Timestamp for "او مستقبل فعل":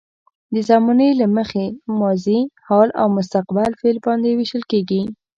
3.01-3.97